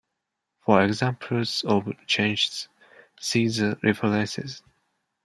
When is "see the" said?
3.19-3.77